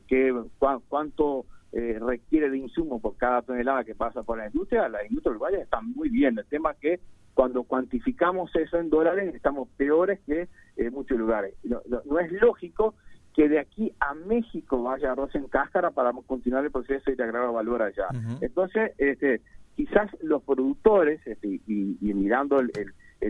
cuánto 0.89 1.45
eh, 1.71 1.97
requiere 1.99 2.49
de 2.49 2.57
insumo 2.57 2.99
por 2.99 3.15
cada 3.15 3.41
tonelada 3.41 3.83
que 3.83 3.95
pasa 3.95 4.23
por 4.23 4.37
la 4.37 4.47
industria, 4.47 4.89
la 4.89 5.05
industria 5.05 5.31
uruguaya 5.31 5.59
está 5.59 5.79
muy 5.81 6.09
bien. 6.09 6.37
El 6.37 6.45
tema 6.45 6.71
es 6.71 6.77
que 6.79 6.99
cuando 7.33 7.63
cuantificamos 7.63 8.53
eso 8.55 8.77
en 8.77 8.89
dólares 8.89 9.33
estamos 9.33 9.69
peores 9.77 10.19
que 10.25 10.47
en 10.77 10.93
muchos 10.93 11.17
lugares. 11.17 11.53
No, 11.63 11.81
no, 12.05 12.19
es 12.19 12.31
lógico 12.33 12.95
que 13.35 13.49
de 13.49 13.59
aquí 13.59 13.93
a 13.99 14.13
México 14.13 14.81
vaya 14.81 15.11
arroz 15.11 15.35
en 15.35 15.47
cáscara 15.47 15.91
para 15.91 16.13
continuar 16.25 16.63
el 16.63 16.71
proceso 16.71 17.11
y 17.11 17.15
de 17.15 17.23
agregar 17.23 17.51
valor 17.51 17.81
allá. 17.81 18.07
Entonces, 18.39 18.93
este, 18.97 19.41
quizás 19.75 20.09
los 20.21 20.41
productores, 20.43 21.19
este, 21.27 21.59
y, 21.67 21.97
mirando 22.01 22.59
el, 22.61 22.71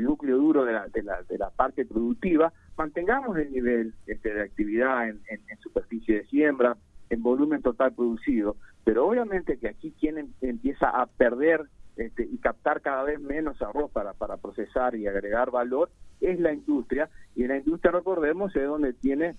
núcleo 0.04 0.38
duro 0.38 0.66
de 0.66 0.74
la, 0.74 0.88
de, 0.90 1.02
la, 1.02 1.24
de 1.24 1.38
la 1.38 1.50
parte 1.50 1.86
productiva, 1.86 2.54
mantengamos 2.78 3.38
el 3.38 3.52
nivel 3.52 3.94
este, 4.06 4.34
de 4.34 4.44
actividad 4.44 5.10
en, 5.10 5.20
superficie 5.62 6.18
de 6.18 6.26
siembra, 6.26 6.78
en 7.10 7.24
volumen 7.24 7.62
total 7.62 7.94
producido, 7.94 8.58
pero 8.84 9.08
obviamente 9.08 9.58
que 9.58 9.70
aquí 9.70 9.96
quien 10.00 10.18
em, 10.18 10.28
empieza 10.42 10.90
a 10.90 11.08
perder 11.08 11.66
este, 11.96 12.24
y 12.24 12.38
captar 12.38 12.82
cada 12.82 13.04
vez 13.04 13.20
menos 13.22 13.62
arroz 13.62 13.90
para, 13.92 14.14
para 14.14 14.38
procesar 14.38 14.96
y 14.96 15.08
agregar 15.08 15.50
valor 15.50 15.90
es 16.20 16.40
la 16.40 16.54
industria, 16.54 17.10
y 17.36 17.48
la 17.48 17.58
industria, 17.58 17.92
recordemos, 17.92 18.56
es 18.56 18.68
donde 18.68 18.94
tiene 18.94 19.36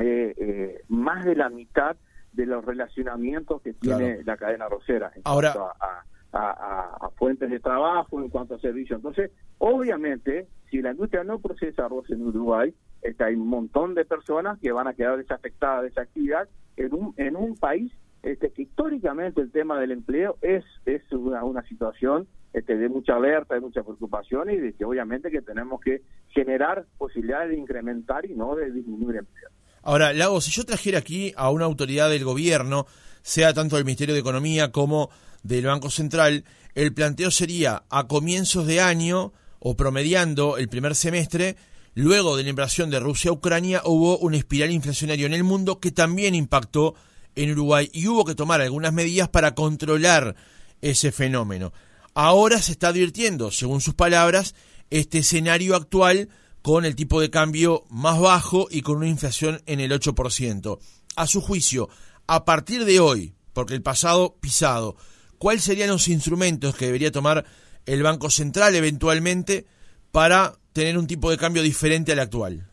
eh, 0.00 0.34
eh, 0.36 0.82
más 0.88 1.24
de 1.24 1.34
la 1.34 1.48
mitad 1.48 1.96
de 2.32 2.46
los 2.46 2.64
relacionamientos 2.64 3.62
que 3.62 3.72
tiene 3.74 4.22
la 4.24 4.36
cadena 4.36 4.66
arrocera 4.66 5.10
en 5.14 5.22
Ahora, 5.24 5.52
cuanto 5.52 5.72
a, 5.80 6.04
a, 6.32 7.10
fuentes 7.16 7.50
de 7.50 7.58
trabajo, 7.58 8.20
en 8.20 8.28
cuanto 8.28 8.54
a 8.54 8.60
servicios. 8.60 8.98
Entonces, 8.98 9.30
obviamente, 9.58 10.46
si 10.70 10.80
la 10.82 10.92
industria 10.92 11.24
no 11.24 11.38
procesa 11.40 11.86
arroz 11.86 12.08
en 12.10 12.26
Uruguay, 12.26 12.74
está, 13.02 13.26
hay 13.26 13.34
un 13.34 13.48
montón 13.48 13.94
de 13.94 14.04
personas 14.04 14.58
que 14.60 14.72
van 14.72 14.86
a 14.86 14.94
quedar 14.94 15.16
desafectadas 15.16 15.82
de 15.82 15.88
esa 15.88 16.02
actividad 16.02 16.48
en 16.76 16.94
un, 16.94 17.14
en 17.16 17.36
un 17.36 17.56
país 17.56 17.92
este, 18.22 18.50
que 18.50 18.62
históricamente 18.62 19.40
el 19.40 19.50
tema 19.50 19.80
del 19.80 19.92
empleo 19.92 20.36
es, 20.42 20.64
es 20.84 21.02
una, 21.12 21.44
una 21.44 21.62
situación 21.62 22.26
este, 22.52 22.76
de 22.76 22.88
mucha 22.88 23.16
alerta, 23.16 23.54
de 23.54 23.60
mucha 23.60 23.82
preocupación 23.82 24.50
y 24.50 24.56
de 24.56 24.72
que 24.72 24.84
obviamente 24.84 25.30
que 25.30 25.42
tenemos 25.42 25.80
que 25.80 26.02
generar 26.28 26.86
posibilidades 26.98 27.50
de 27.50 27.56
incrementar 27.56 28.26
y 28.26 28.34
no 28.34 28.56
de 28.56 28.72
disminuir 28.72 29.16
empleo. 29.16 29.50
Ahora, 29.82 30.12
Lago, 30.12 30.40
si 30.40 30.50
yo 30.50 30.64
trajera 30.64 30.98
aquí 30.98 31.32
a 31.36 31.50
una 31.50 31.64
autoridad 31.64 32.10
del 32.10 32.24
gobierno, 32.24 32.86
sea 33.22 33.54
tanto 33.54 33.76
del 33.76 33.84
Ministerio 33.84 34.14
de 34.14 34.20
Economía 34.20 34.72
como 34.72 35.10
del 35.42 35.66
Banco 35.66 35.90
Central, 35.90 36.44
el 36.74 36.92
planteo 36.92 37.30
sería 37.30 37.84
a 37.90 38.06
comienzos 38.06 38.66
de 38.66 38.80
año 38.80 39.32
o 39.58 39.76
promediando 39.76 40.56
el 40.56 40.68
primer 40.68 40.94
semestre, 40.94 41.56
luego 41.94 42.36
de 42.36 42.44
la 42.44 42.50
invasión 42.50 42.90
de 42.90 43.00
Rusia 43.00 43.30
a 43.30 43.34
Ucrania, 43.34 43.82
hubo 43.84 44.18
una 44.18 44.36
espiral 44.36 44.70
inflacionaria 44.70 45.26
en 45.26 45.34
el 45.34 45.44
mundo 45.44 45.80
que 45.80 45.90
también 45.90 46.34
impactó 46.34 46.94
en 47.34 47.52
Uruguay 47.52 47.90
y 47.92 48.06
hubo 48.06 48.24
que 48.24 48.34
tomar 48.34 48.60
algunas 48.60 48.92
medidas 48.92 49.28
para 49.28 49.54
controlar 49.54 50.36
ese 50.80 51.12
fenómeno. 51.12 51.72
Ahora 52.14 52.60
se 52.60 52.72
está 52.72 52.88
advirtiendo, 52.88 53.50
según 53.50 53.80
sus 53.80 53.94
palabras, 53.94 54.54
este 54.90 55.18
escenario 55.18 55.76
actual 55.76 56.28
con 56.68 56.84
el 56.84 56.94
tipo 56.94 57.18
de 57.18 57.30
cambio 57.30 57.84
más 57.88 58.20
bajo 58.20 58.66
y 58.70 58.82
con 58.82 58.98
una 58.98 59.08
inflación 59.08 59.60
en 59.64 59.80
el 59.80 59.90
8%. 59.90 60.78
A 61.16 61.26
su 61.26 61.40
juicio, 61.40 61.88
a 62.26 62.44
partir 62.44 62.84
de 62.84 63.00
hoy, 63.00 63.32
porque 63.54 63.72
el 63.72 63.80
pasado 63.80 64.36
pisado, 64.38 64.94
¿cuáles 65.38 65.64
serían 65.64 65.88
los 65.88 66.08
instrumentos 66.08 66.76
que 66.76 66.84
debería 66.84 67.10
tomar 67.10 67.46
el 67.86 68.02
Banco 68.02 68.28
Central 68.28 68.74
eventualmente 68.74 69.64
para 70.12 70.56
tener 70.74 70.98
un 70.98 71.06
tipo 71.06 71.30
de 71.30 71.38
cambio 71.38 71.62
diferente 71.62 72.12
al 72.12 72.18
actual? 72.18 72.66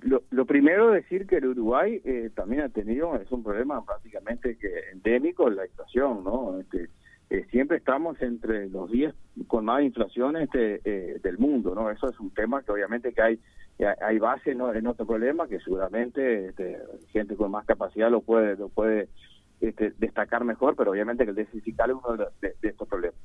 Lo, 0.00 0.46
primero 0.46 0.94
es 0.94 1.02
decir 1.02 1.26
que 1.26 1.36
el 1.36 1.48
Uruguay 1.48 2.00
eh, 2.02 2.30
también 2.34 2.62
ha 2.62 2.70
tenido, 2.70 3.14
es 3.16 3.30
un 3.30 3.44
problema 3.44 3.84
prácticamente 3.84 4.56
que 4.56 4.70
endémico 4.92 5.50
la 5.50 5.66
inflación, 5.66 6.24
¿no? 6.24 6.58
Este, 6.58 6.88
eh, 7.28 7.44
siempre 7.50 7.78
estamos 7.78 8.20
entre 8.22 8.68
los 8.68 8.90
10 8.90 9.12
con 9.48 9.64
más 9.64 9.82
inflación 9.82 10.36
este, 10.36 10.80
eh, 10.84 11.18
del 11.22 11.38
mundo, 11.38 11.74
¿no? 11.74 11.90
Eso 11.90 12.08
es 12.08 12.20
un 12.20 12.30
tema 12.30 12.62
que 12.62 12.70
obviamente 12.72 13.12
que 13.12 13.22
hay 13.22 13.40
hay 14.00 14.18
base 14.18 14.54
¿no? 14.54 14.72
en 14.72 14.86
otro 14.86 15.04
problema 15.04 15.46
que 15.48 15.60
seguramente 15.60 16.48
este, 16.48 16.78
gente 17.12 17.36
con 17.36 17.50
más 17.50 17.66
capacidad 17.66 18.10
lo 18.10 18.22
puede 18.22 18.56
lo 18.56 18.70
puede 18.70 19.10
este, 19.60 19.92
destacar 19.98 20.44
mejor, 20.44 20.76
pero 20.76 20.92
obviamente 20.92 21.24
que 21.24 21.30
el 21.30 21.36
déficit 21.36 21.62
fiscal 21.62 21.90
es 21.90 21.96
uno 22.02 22.26
de, 22.40 22.54
estos 22.62 22.88
problemas. 22.88 23.20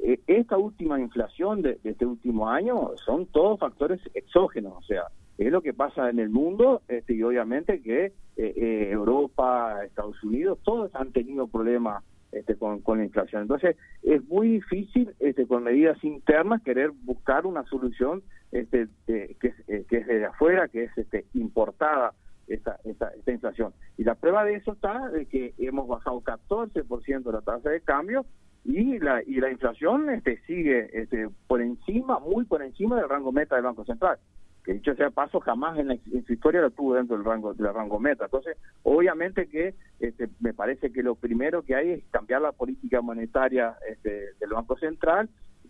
Eh, 0.00 0.20
esta 0.26 0.58
última 0.58 1.00
inflación 1.00 1.62
de, 1.62 1.78
este 1.84 2.04
último 2.04 2.50
año 2.50 2.90
son 3.06 3.24
todos 3.26 3.58
factores 3.58 3.98
exógenos, 4.12 4.74
o 4.76 4.82
sea, 4.82 5.04
es 5.38 5.50
lo 5.50 5.62
que 5.62 5.72
pasa 5.72 6.10
en 6.10 6.18
el 6.18 6.28
mundo 6.28 6.82
este, 6.88 7.14
y 7.14 7.22
obviamente 7.22 7.80
que 7.80 8.12
Europa, 8.36 9.84
Estados 9.84 10.22
Unidos, 10.22 10.58
todos 10.64 10.94
han 10.94 11.12
tenido 11.12 11.46
problemas 11.46 12.02
este, 12.34 12.56
con, 12.56 12.82
la 12.86 13.04
inflación. 13.04 13.42
Entonces, 13.42 13.76
es 14.02 14.24
muy 14.28 14.48
difícil 14.48 15.14
este, 15.20 15.46
con 15.46 15.64
medidas 15.64 16.02
internas 16.04 16.62
querer 16.62 16.90
buscar 16.90 17.46
una 17.46 17.64
solución 17.64 18.22
este, 18.52 18.88
que, 19.06 19.48
es, 19.48 19.54
eh, 19.68 19.84
que 19.88 19.98
es 19.98 20.06
de 20.06 20.24
afuera, 20.26 20.68
que 20.68 20.84
es 20.84 20.98
este, 20.98 21.26
importada 21.34 22.12
esta, 22.46 22.78
esta, 22.84 23.08
esta 23.08 23.32
inflación. 23.32 23.72
Y 23.96 24.04
la 24.04 24.14
prueba 24.14 24.44
de 24.44 24.54
eso 24.54 24.72
está 24.72 25.08
de 25.08 25.26
que 25.26 25.54
hemos 25.58 25.88
bajado 25.88 26.20
14% 26.20 27.32
la 27.32 27.40
tasa 27.40 27.70
de 27.70 27.80
cambio 27.80 28.26
y 28.64 28.98
la 28.98 29.22
y 29.22 29.40
la 29.40 29.50
inflación 29.50 30.08
este 30.08 30.40
sigue 30.46 30.88
este 30.98 31.28
por 31.46 31.60
encima 31.60 32.18
muy 32.18 32.46
por 32.46 32.62
encima 32.62 32.96
del 32.96 33.10
rango 33.10 33.30
meta 33.30 33.56
del 33.56 33.64
Banco 33.64 33.84
Central 33.84 34.18
que 34.64 34.72
dicho 34.72 34.94
sea 34.94 35.10
paso, 35.10 35.40
jamás 35.40 35.78
en, 35.78 36.00
su 36.24 36.32
historia 36.32 36.62
lo 36.62 36.70
tuvo 36.70 36.94
dentro 36.94 37.16
del 37.16 37.24
rango, 37.24 37.52
del 37.52 37.72
rango 37.72 38.00
meta. 38.00 38.24
Entonces, 38.24 38.56
obviamente 38.82 39.46
que 39.46 39.74
este, 40.00 40.28
me 40.40 40.54
parece 40.54 40.90
que 40.90 41.02
lo 41.02 41.14
primero 41.14 41.62
que 41.62 41.74
hay 41.74 41.90
es 41.90 42.04
cambiar 42.10 42.40
la 42.40 42.52
política 42.52 43.02
monetaria 43.02 43.76
este, 43.88 44.32
del 44.40 44.50
Banco 44.50 44.78
Central, 44.78 45.28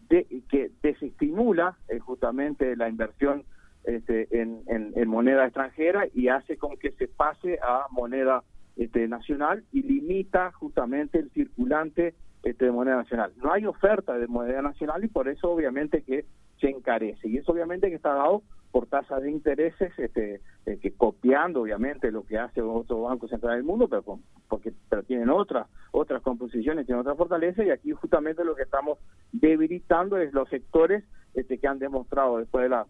de, 0.09 0.27
que 0.49 0.71
desestimula 0.83 1.77
eh, 1.89 1.99
justamente 1.99 2.77
la 2.77 2.89
inversión 2.89 3.45
este, 3.85 4.29
en, 4.41 4.63
en, 4.67 5.09
moneda 5.09 5.45
extranjera 5.45 6.07
y 6.15 6.29
hace 6.29 6.57
con 6.57 6.77
que 6.79 6.93
se 6.93 7.09
pase 7.09 7.59
a 7.63 7.87
moneda 7.91 8.43
este, 8.77 9.09
nacional 9.09 9.65
y 9.73 9.83
limita 9.83 10.53
justamente 10.53 11.19
el 11.19 11.31
circulante 11.33 12.15
este, 12.45 12.67
de 12.67 12.71
moneda 12.71 12.97
nacional. 12.97 13.33
No 13.43 13.53
hay 13.53 13.67
oferta 13.67 14.17
de 14.17 14.27
moneda 14.27 14.63
nacional 14.63 15.05
y 15.05 15.09
por 15.09 15.29
eso 15.29 15.51
obviamente 15.51 16.03
que 16.03 16.25
se 16.65 16.71
encarece. 16.71 17.29
Y 17.29 17.37
eso 17.37 17.53
obviamente 17.53 17.91
que 17.91 17.97
está 17.97 18.15
dado 18.15 18.43
por 18.73 18.87
tasas 18.87 19.23
de 19.23 19.31
intereses, 19.31 19.93
este, 19.99 20.41
eh, 20.65 20.79
que 20.81 20.93
copiando 20.93 21.61
obviamente 21.61 22.11
lo 22.11 22.25
que 22.25 22.39
hace 22.39 22.63
otro 22.63 23.03
banco 23.03 23.29
central 23.29 23.57
del 23.57 23.65
mundo, 23.65 23.87
pero 23.87 24.19
porque 24.49 24.73
pero 24.89 25.03
tienen 25.03 25.29
otras 25.29 25.69
otras 25.93 26.23
composiciones, 26.23 26.87
tienen 26.87 27.03
otras 27.03 27.19
fortalezas 27.19 27.67
y 27.67 27.71
aquí 27.71 27.93
justamente 27.93 28.45
lo 28.45 28.57
que 28.57 28.63
estamos 28.63 28.99
debilitando 29.31 30.17
es 30.17 30.33
los 30.33 30.49
sectores 30.49 31.05
este, 31.35 31.59
que 31.59 31.69
han 31.69 31.79
demostrado 31.79 32.39
después 32.39 32.63
de 32.63 32.71
la 32.71 32.87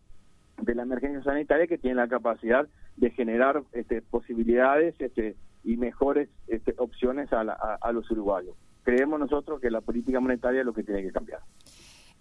de 0.63 0.75
la 0.75 0.83
emergencia 0.83 1.23
sanitaria 1.25 1.67
que 1.67 1.79
tienen 1.79 1.97
la 1.97 2.09
capacidad 2.09 2.69
de 2.97 3.11
generar 3.11 3.65
este, 3.73 4.03
posibilidades 4.03 4.95
este, 5.01 5.37
y 5.65 5.77
mejores 5.77 6.29
este, 6.47 6.75
opciones 6.79 7.33
a, 7.33 7.41
a 7.41 7.93
los 7.93 8.09
uruguayos. 8.11 8.55
Creemos 8.85 9.19
nosotros 9.19 9.61
que 9.61 9.71
la 9.71 9.81
política 9.81 10.21
monetaria 10.21 10.61
es 10.61 10.67
lo 10.67 10.75
que 10.75 10.85
tiene 10.85 11.03
que 11.03 11.11
cambiar. 11.11 11.41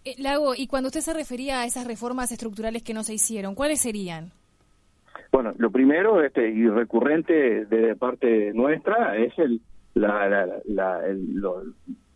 Eh, 0.05 0.15
Lago, 0.17 0.53
y 0.55 0.67
cuando 0.67 0.87
usted 0.87 1.01
se 1.01 1.13
refería 1.13 1.61
a 1.61 1.65
esas 1.65 1.87
reformas 1.87 2.31
estructurales 2.31 2.83
que 2.83 2.93
no 2.93 3.03
se 3.03 3.13
hicieron, 3.13 3.55
¿cuáles 3.55 3.81
serían? 3.81 4.31
Bueno, 5.31 5.53
lo 5.57 5.71
primero 5.71 6.21
este, 6.23 6.49
y 6.49 6.67
recurrente 6.67 7.65
de 7.65 7.95
parte 7.95 8.53
nuestra 8.53 9.17
es 9.17 9.33
el, 9.39 9.61
la, 9.95 10.61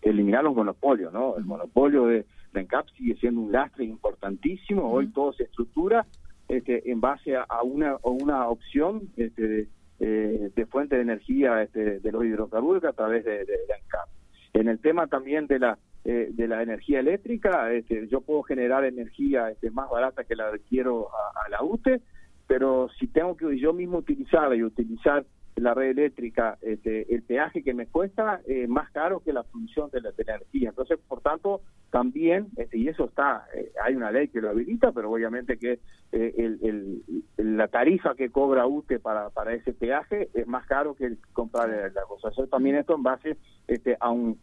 eliminar 0.01 0.43
los 0.43 0.55
monopolios, 0.55 1.13
¿no? 1.13 1.37
El 1.37 1.45
monopolio 1.45 2.05
de, 2.05 2.25
de 2.53 2.59
ENCAP 2.61 2.89
sigue 2.97 3.15
siendo 3.15 3.41
un 3.41 3.51
lastre 3.51 3.85
importantísimo, 3.85 4.91
hoy 4.91 5.07
todo 5.07 5.33
se 5.33 5.43
estructura 5.43 6.05
este, 6.47 6.89
en 6.91 7.01
base 7.01 7.35
a, 7.35 7.63
una, 7.63 7.91
a 7.91 8.09
una 8.09 8.47
opción 8.47 9.09
este, 9.17 9.47
de, 9.47 9.67
eh, 9.99 10.51
de 10.55 10.65
fuente 10.65 10.95
de 10.95 11.01
energía 11.01 11.61
este, 11.63 11.99
de 11.99 12.11
los 12.11 12.23
hidrocarburos 12.23 12.83
a 12.83 12.93
través 12.93 13.25
de, 13.25 13.45
de, 13.45 13.53
ANCAP. 13.81 14.09
En 14.53 14.67
el 14.67 14.79
tema 14.79 15.07
también 15.07 15.47
de 15.47 15.59
la 15.59 15.77
eh, 16.09 16.29
de 16.31 16.47
la 16.47 16.63
energía 16.63 17.01
eléctrica, 17.01 17.69
este, 17.73 18.07
yo 18.07 18.21
puedo 18.21 18.41
generar 18.41 18.85
energía 18.85 19.49
este, 19.49 19.69
más 19.71 19.89
barata 19.89 20.23
que 20.23 20.37
la 20.37 20.49
requiero 20.49 21.09
a, 21.09 21.49
la 21.49 21.61
UTE, 21.61 21.99
pero 22.47 22.87
si 22.97 23.07
tengo 23.07 23.35
que 23.35 23.59
yo 23.59 23.73
mismo 23.73 23.97
utilizar 23.97 24.55
y 24.55 24.63
utilizar 24.63 25.25
la 25.57 25.73
red 25.73 25.89
eléctrica, 25.89 26.57
este, 26.61 27.13
el 27.13 27.23
peaje 27.23 27.61
que 27.61 27.73
me 27.73 27.87
cuesta 27.87 28.39
es 28.47 28.69
más 28.69 28.89
caro 28.91 29.19
que 29.19 29.33
la 29.33 29.43
función 29.43 29.89
de 29.89 29.99
la, 29.99 30.11
energía. 30.17 30.69
Entonces, 30.69 30.97
por 31.09 31.19
tanto, 31.19 31.59
también, 31.89 32.47
este, 32.55 32.77
y 32.77 32.87
eso 32.87 33.03
está, 33.03 33.45
eh, 33.53 33.73
hay 33.83 33.93
una 33.93 34.09
ley 34.09 34.29
que 34.29 34.39
lo 34.39 34.49
habilita, 34.49 34.93
pero 34.93 35.11
obviamente 35.11 35.57
que 35.57 35.79
eh, 36.13 36.33
el, 36.37 37.03
la 37.35 37.67
tarifa 37.67 38.15
que 38.15 38.29
cobra 38.29 38.65
UTE 38.65 38.99
para, 38.99 39.29
para 39.31 39.53
ese 39.53 39.73
peaje 39.73 40.29
es 40.33 40.47
más 40.47 40.65
caro 40.67 40.95
que 40.95 41.03
el 41.03 41.17
comprar 41.33 41.67
la 41.93 42.03
cosa. 42.03 42.29
Eso 42.29 42.47
también 42.47 42.77
esto 42.77 42.95
en 42.95 43.03
base 43.03 43.35
este, 43.67 43.97
a 43.99 44.09
un 44.09 44.39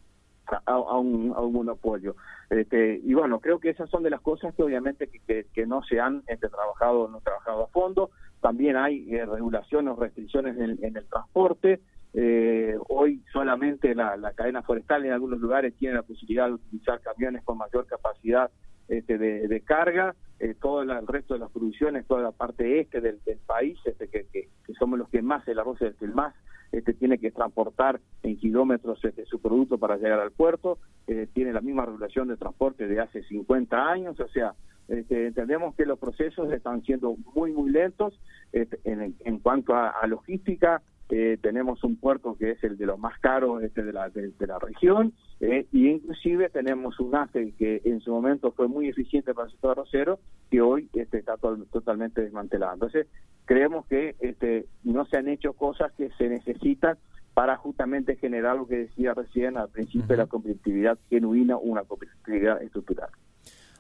a, 0.67 0.99
un, 0.99 1.33
a 1.35 1.41
un 1.41 1.53
monopolio. 1.53 2.17
Este, 2.51 3.01
y 3.03 3.15
bueno, 3.15 3.41
creo 3.41 3.59
que 3.59 3.71
esas 3.71 3.89
son 3.91 4.03
de 4.03 4.11
las 4.11 4.21
cosas 4.21 4.55
que 4.55 4.63
obviamente 4.63 5.09
que, 5.09 5.47
que, 5.53 5.67
no 5.67 5.83
se 5.83 6.01
han 6.01 6.23
este, 6.27 6.49
trabajado, 6.49 7.09
no 7.09 7.21
trabajado 7.21 7.65
a 7.65 7.69
fondo. 7.69 8.11
También 8.41 8.77
hay 8.77 9.15
eh, 9.15 9.25
regulaciones 9.25 9.97
o 9.97 10.01
restricciones 10.01 10.57
en, 10.59 10.97
el 10.97 11.07
transporte. 11.07 11.81
Eh, 12.13 12.77
hoy 12.89 13.23
solamente 13.33 13.95
la, 13.95 14.17
cadena 14.37 14.63
forestal 14.63 15.05
en 15.05 15.13
algunos 15.13 15.41
lugares 15.41 15.75
tiene 15.77 15.95
la 15.95 16.03
posibilidad 16.03 16.47
de 16.47 16.55
utilizar 16.55 17.01
camiones 17.01 17.43
con 17.43 17.59
mayor 17.59 17.87
capacidad 17.87 18.51
este, 18.89 19.19
de, 19.19 19.61
carga. 19.63 20.15
Eh, 20.41 20.55
todo 20.61 20.83
el, 20.83 21.07
resto 21.07 21.35
de 21.35 21.41
las 21.41 21.51
producciones, 21.51 22.07
toda 22.07 22.23
la 22.23 22.33
parte 22.33 22.81
este 22.81 23.01
del, 23.01 23.19
país, 23.47 23.79
este, 23.85 24.09
que, 24.09 24.27
que, 24.33 24.49
somos 24.79 24.99
los 24.99 25.09
que 25.09 25.23
más, 25.23 25.47
el 25.49 25.59
arroz 25.59 25.81
es 25.81 26.01
el 26.03 26.13
más 26.13 26.35
este, 26.75 26.93
tiene 26.95 27.19
que 27.19 27.31
transportar 27.31 28.01
en 28.23 28.37
kilómetros 28.37 29.05
este, 29.05 29.25
su 29.27 29.41
producto 29.41 29.79
para 29.79 29.97
llegar 29.97 30.19
al 30.19 30.33
puerto, 30.33 30.79
eh, 31.07 31.29
tiene 31.33 31.53
la 31.53 31.61
misma 31.61 31.87
regulación 31.87 32.29
de 32.29 32.37
transporte 32.37 32.89
de 32.89 33.01
hace 33.01 33.23
50 33.23 33.77
años, 33.77 34.19
o 34.19 34.29
sea, 34.29 34.55
este, 34.89 35.29
entendemos 35.29 35.75
que 35.77 35.87
los 35.87 35.99
procesos 35.99 36.53
están 36.53 36.83
siendo 36.83 37.17
muy, 37.35 37.53
muy 37.53 37.71
lentos 37.71 38.19
este, 38.53 38.79
en, 38.85 39.15
en, 39.25 39.39
cuanto 39.39 39.75
a, 39.75 39.95
logística. 40.07 40.83
Eh, 41.11 41.39
tenemos 41.41 41.85
un 41.85 41.97
puerto 41.97 42.37
que 42.37 42.53
es 42.53 42.65
el 42.65 42.77
de 42.77 42.87
los 42.87 42.99
más 42.99 43.19
caros 43.21 43.63
este, 43.63 43.83
de, 43.83 43.93
la, 43.93 44.09
de, 44.09 44.33
la 44.41 44.59
región 44.59 45.13
eh, 45.47 45.67
y 45.73 45.91
inclusive 45.91 46.49
tenemos 46.49 46.99
un 47.01 47.15
AFE 47.15 47.53
que 47.59 47.83
en 47.85 48.01
su 48.01 48.11
momento 48.11 48.53
fue 48.53 48.67
muy 48.67 48.89
eficiente 48.89 49.35
para 49.35 49.45
el 49.45 49.53
sector 49.53 49.73
arrocero 49.73 50.19
que 50.51 50.63
hoy 50.63 50.89
este, 50.95 51.19
está 51.19 51.37
totalmente 51.37 52.23
desmantelado. 52.23 52.73
Entonces, 52.73 53.09
creemos 53.45 53.85
que 53.85 54.17
este, 54.21 54.65
no 54.85 55.05
se 55.05 55.19
han 55.19 55.29
hecho 55.29 55.53
cosas 55.53 55.93
que 55.99 56.09
se 56.17 56.31
necesitan 56.31 56.97
para 57.35 57.59
justamente 57.59 58.17
generar 58.17 58.57
lo 58.57 58.67
que 58.67 58.77
decía 58.87 59.13
recién 59.13 59.59
al 59.59 59.69
principio 59.69 60.07
de 60.07 60.17
la 60.17 60.27
competitividad 60.27 60.99
genuina, 61.11 61.59
una 61.59 61.83
competitividad 61.83 62.63
estructural. 62.63 63.11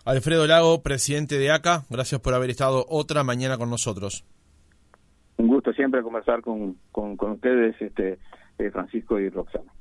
Alfredo 0.04 0.46
Lago, 0.46 0.82
presidente 0.82 1.38
de 1.38 1.50
ACA, 1.50 1.84
gracias 1.88 2.20
por 2.20 2.34
haber 2.34 2.50
estado 2.50 2.84
otra 2.90 3.24
mañana 3.24 3.56
con 3.56 3.70
nosotros. 3.70 4.26
Un 5.38 5.48
gusto 5.48 5.72
siempre 5.72 6.02
conversar 6.02 6.42
con, 6.42 6.76
con, 6.92 7.16
ustedes, 7.18 7.74
este, 7.80 8.18
eh, 8.58 8.70
Francisco 8.70 9.18
y 9.18 9.30
Roxana. 9.30 9.74